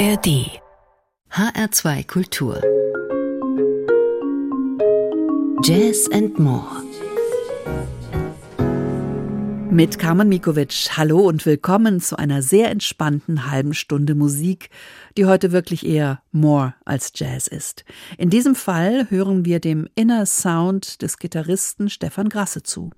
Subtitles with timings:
[0.00, 0.62] ARD
[1.30, 2.58] HR2 Kultur
[5.62, 6.82] Jazz and More
[9.70, 10.96] mit Carmen Mikovic.
[10.96, 14.70] Hallo und willkommen zu einer sehr entspannten halben Stunde Musik,
[15.18, 17.84] die heute wirklich eher More als Jazz ist.
[18.16, 22.90] In diesem Fall hören wir dem Inner Sound des Gitarristen Stefan Grasse zu.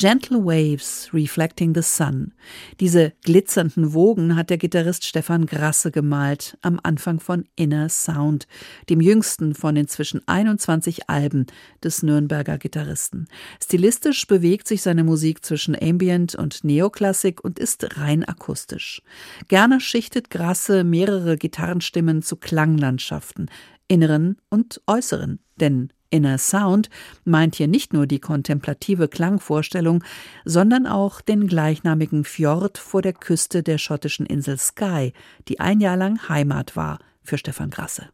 [0.00, 2.32] Gentle Waves Reflecting the Sun.
[2.80, 8.48] Diese glitzernden Wogen hat der Gitarrist Stefan Grasse gemalt am Anfang von Inner Sound,
[8.88, 11.44] dem jüngsten von inzwischen 21 Alben
[11.84, 13.28] des Nürnberger Gitarristen.
[13.62, 19.02] Stilistisch bewegt sich seine Musik zwischen Ambient und Neoklassik und ist rein akustisch.
[19.48, 23.50] Gerne schichtet Grasse mehrere Gitarrenstimmen zu Klanglandschaften,
[23.86, 26.90] inneren und äußeren, denn Inner Sound
[27.24, 30.04] meint hier nicht nur die kontemplative Klangvorstellung,
[30.44, 35.12] sondern auch den gleichnamigen Fjord vor der Küste der schottischen Insel Skye,
[35.48, 38.08] die ein Jahr lang Heimat war für Stefan Grasse.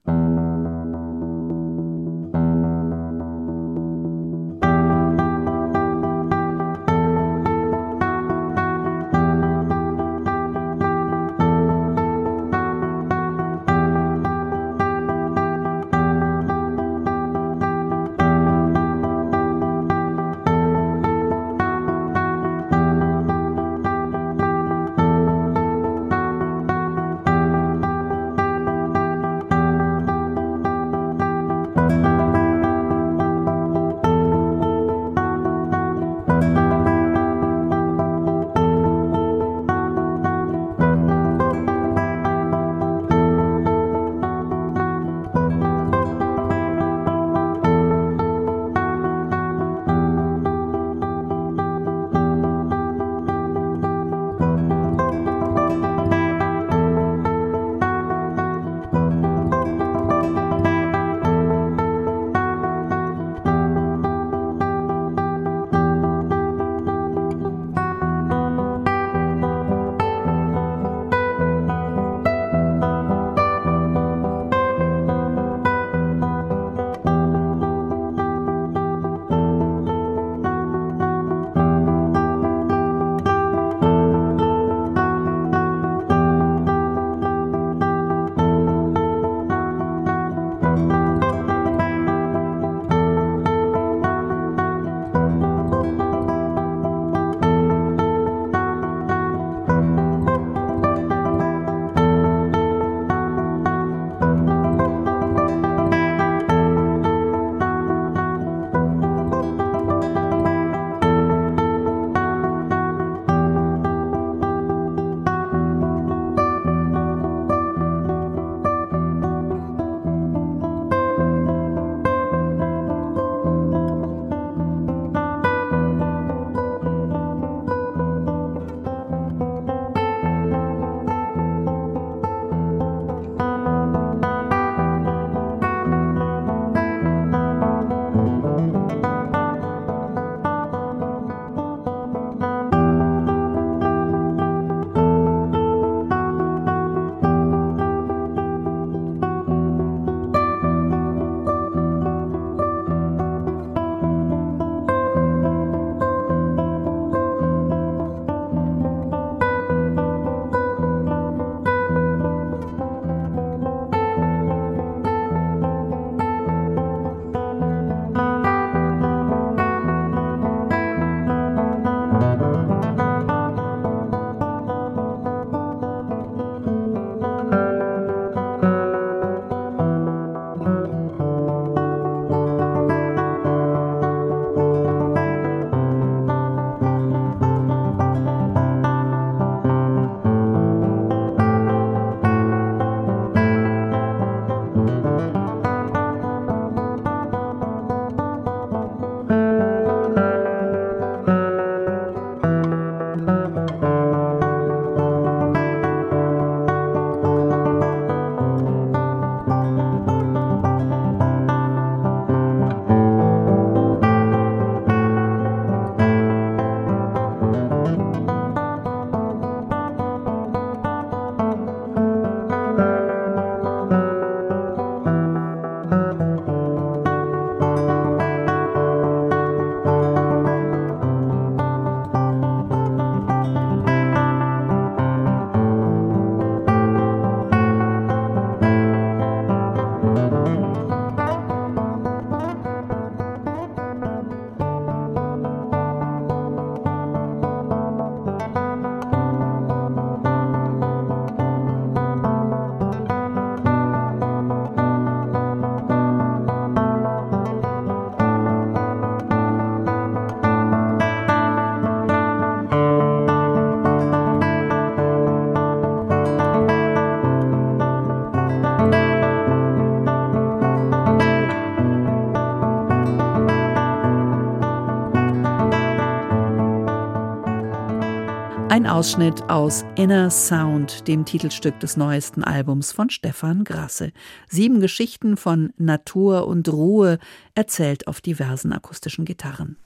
[278.76, 284.12] Ein Ausschnitt aus Inner Sound, dem Titelstück des neuesten Albums von Stefan Grasse.
[284.48, 287.18] Sieben Geschichten von Natur und Ruhe,
[287.54, 289.78] erzählt auf diversen akustischen Gitarren.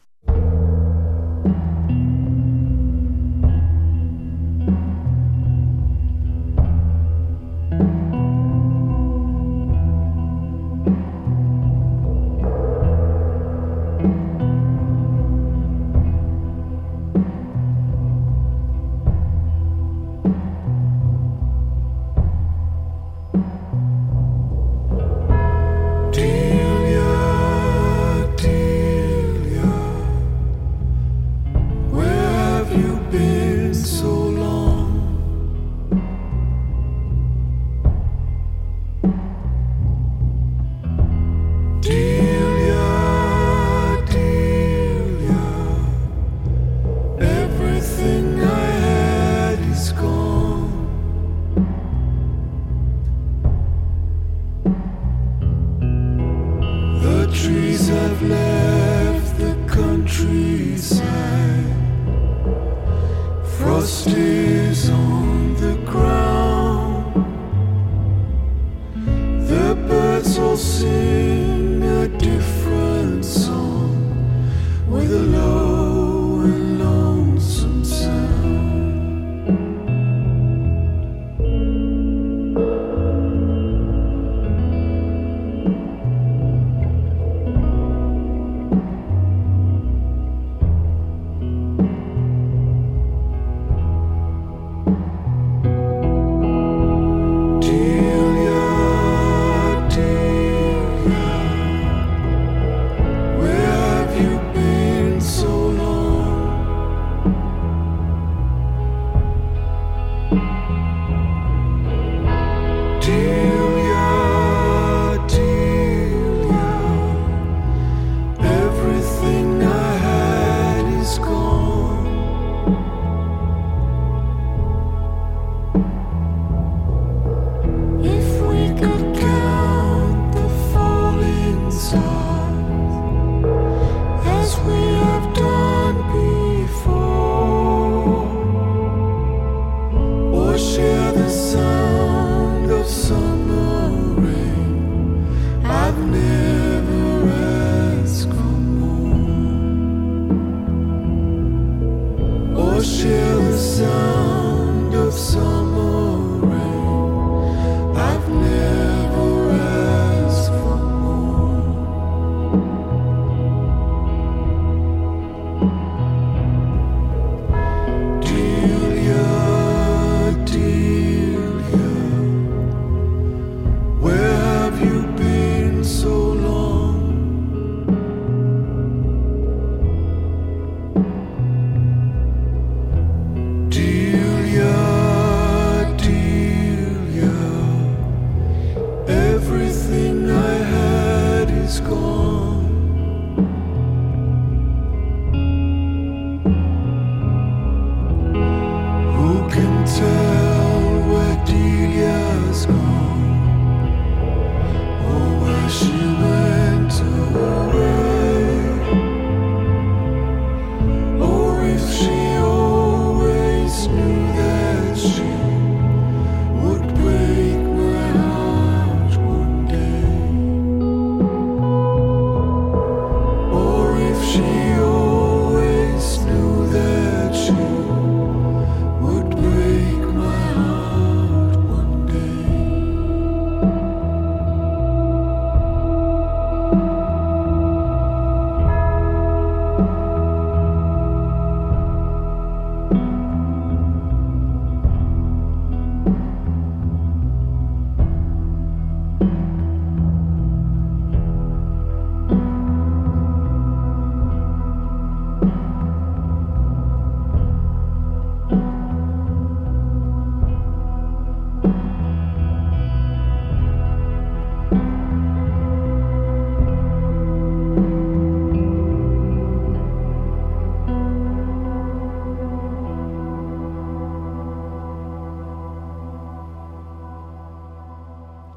[152.80, 156.09] Ocean sound of summer.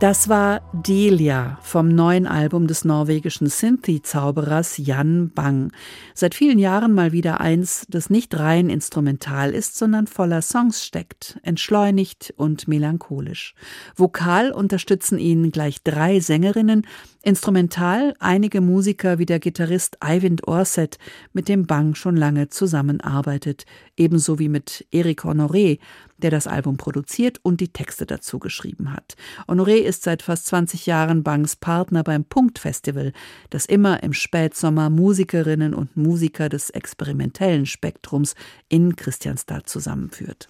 [0.04, 5.72] Das war Delia vom neuen Album des norwegischen Synthie-Zauberers Jan Bang.
[6.14, 11.40] Seit vielen Jahren mal wieder eins, das nicht rein instrumental ist, sondern voller Songs steckt,
[11.44, 13.56] entschleunigt und melancholisch.
[13.96, 16.86] Vokal unterstützen ihn gleich drei Sängerinnen,
[17.22, 20.98] instrumental einige Musiker wie der Gitarrist Eivind Orset,
[21.32, 23.64] mit dem Bang schon lange zusammenarbeitet,
[23.96, 25.80] ebenso wie mit Eric Honoré,
[26.18, 29.16] der das Album produziert und die Texte dazu geschrieben hat.
[29.48, 33.14] Honoré ist seit fast 20 Jahren Bangs Partner beim Punkt Festival,
[33.50, 38.36] das immer im Spätsommer Musikerinnen und Musiker des experimentellen Spektrums
[38.70, 40.50] in Christianstadt zusammenführt.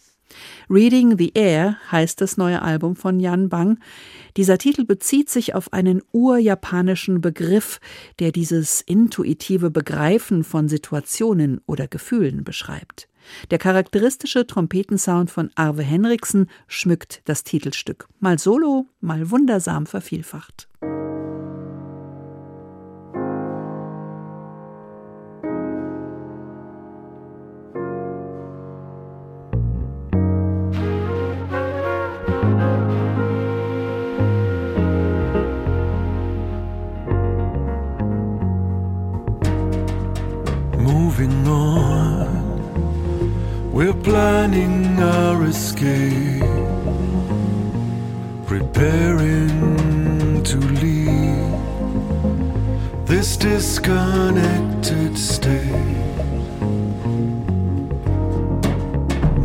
[0.70, 3.80] Reading the Air heißt das neue Album von Jan Bang.
[4.38, 7.80] Dieser Titel bezieht sich auf einen urjapanischen Begriff,
[8.20, 13.08] der dieses intuitive Begreifen von Situationen oder Gefühlen beschreibt.
[13.52, 20.68] Der charakteristische Trompetensound von Arve Henriksen schmückt das Titelstück, mal solo, mal wundersam vervielfacht.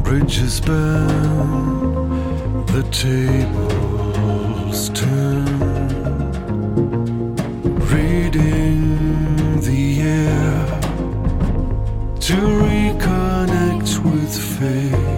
[0.08, 5.44] Bridges burn, the tables turn,
[7.92, 10.66] reading the air
[12.20, 15.17] to reconnect with fate.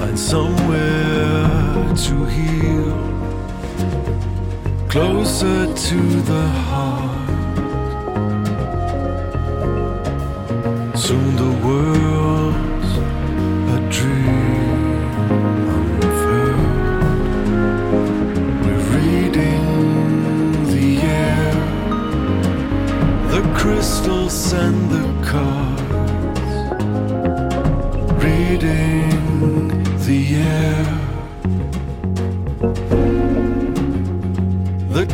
[0.00, 2.92] Find somewhere to heal,
[4.88, 7.28] closer to the heart.
[10.96, 12.09] Soon the world's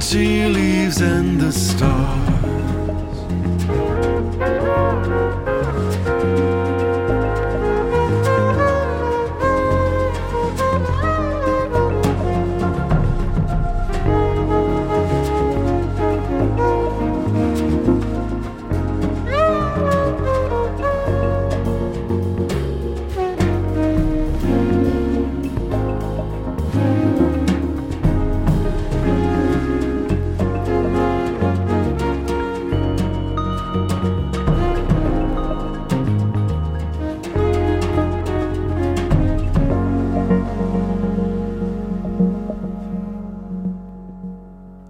[0.00, 2.25] tea leaves and the stars.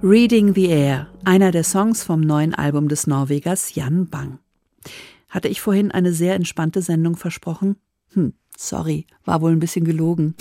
[0.08, 4.38] Reading the Air, einer der Songs vom neuen Album des Norwegers Jan Bang.
[5.28, 7.74] Hatte ich vorhin eine sehr entspannte Sendung versprochen?
[8.12, 10.36] Hm, sorry, war wohl ein bisschen gelogen.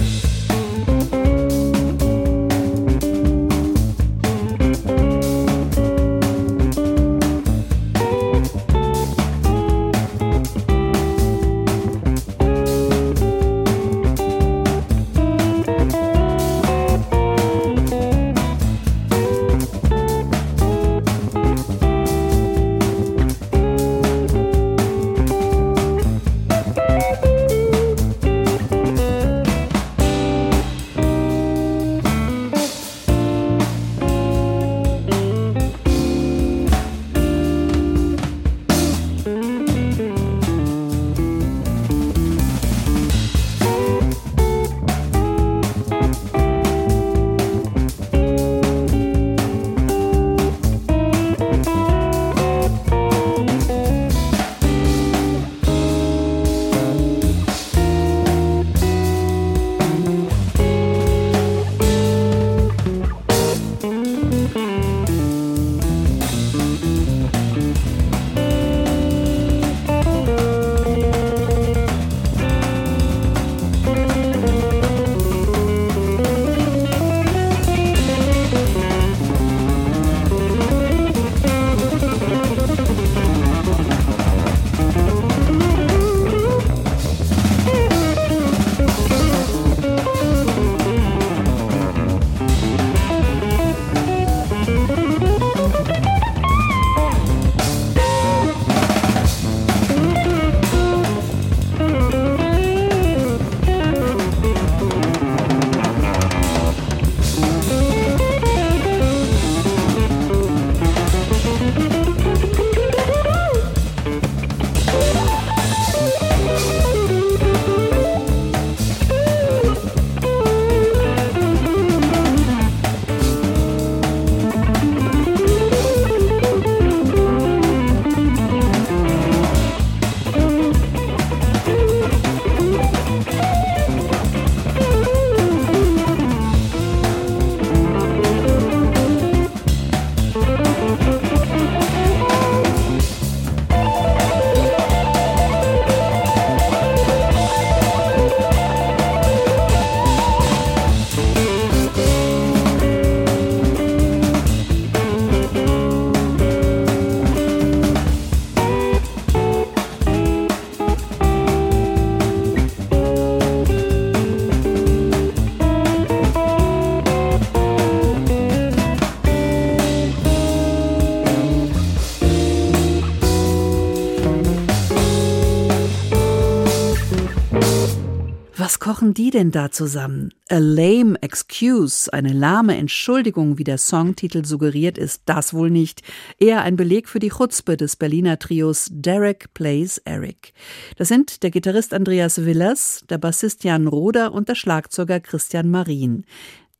[179.17, 180.31] Die denn da zusammen?
[180.49, 186.03] A lame excuse, eine lahme Entschuldigung, wie der Songtitel suggeriert, ist das wohl nicht.
[186.37, 190.53] Eher ein Beleg für die Chutzpe des Berliner Trios Derek Plays Eric.
[190.97, 196.25] Das sind der Gitarrist Andreas Willers, der Bassist Jan Roder und der Schlagzeuger Christian Marin.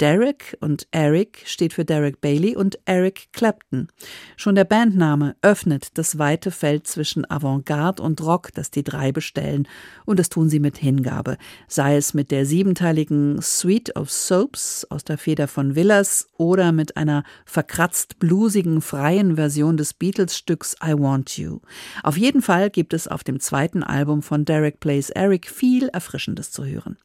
[0.02, 3.88] Derek und Eric steht für Derek Bailey und Eric Clapton.
[4.36, 9.70] Schon der Bandname öffnet das weite Feld zwischen Avantgarde und Rock, das die drei bestellen,
[10.04, 11.38] und das tun sie mit Hingabe,
[11.70, 16.98] sei es mit der siebenteiligen Suite of Soaps aus der Feder von Villas oder mit
[16.98, 21.60] einer verkratzt bluesigen freien Version des Beatles-Stücks I Want You.
[22.04, 26.52] Auf jeden Fall gibt es auf dem zweiten Album von Derek Plays Eric viel Erfrischendes
[26.52, 26.98] zu hören.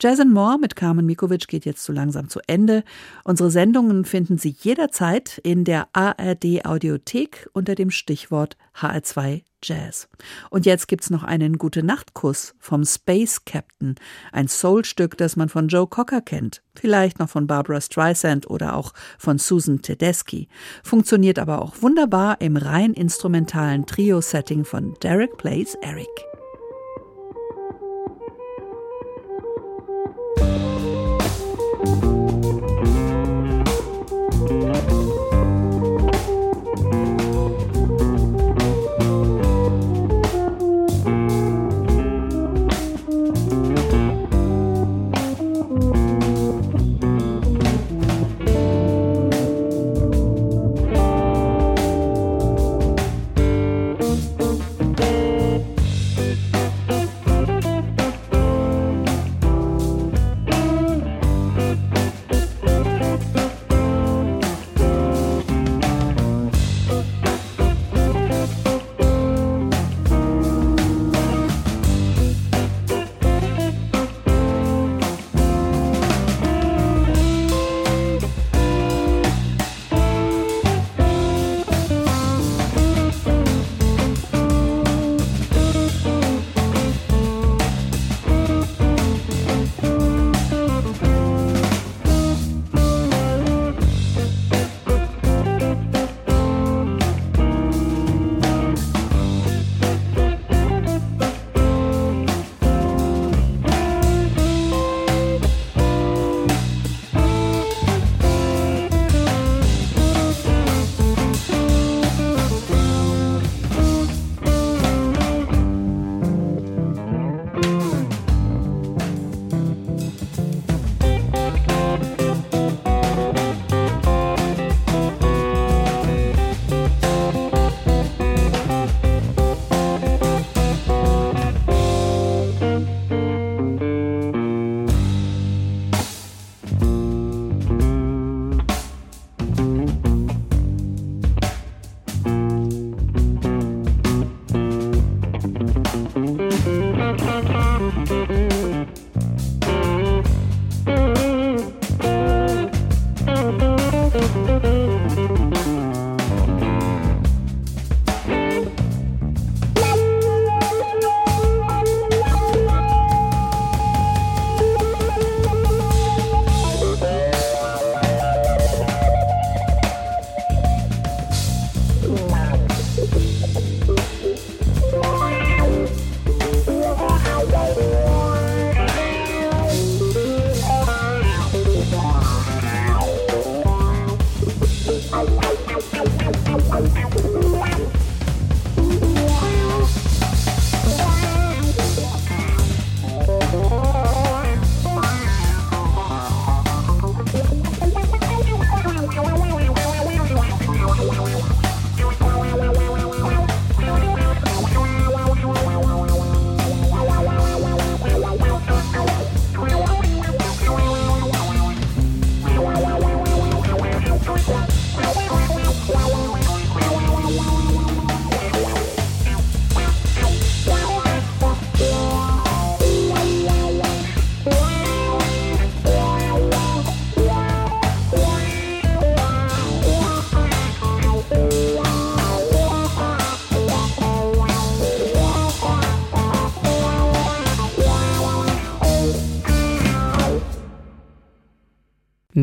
[0.00, 2.84] Jazz and More mit Carmen Mikovic geht jetzt so langsam zu Ende.
[3.24, 10.08] Unsere Sendungen finden Sie jederzeit in der ARD Audiothek unter dem Stichwort HR2 Jazz.
[10.50, 13.94] Und jetzt gibt's noch einen Gute Nachtkuss vom Space Captain,
[14.32, 18.92] ein Soulstück, das man von Joe Cocker kennt, vielleicht noch von Barbara Streisand oder auch
[19.18, 20.48] von Susan Tedeschi,
[20.82, 26.31] funktioniert aber auch wunderbar im rein instrumentalen Trio-Setting von Derek Plays Eric.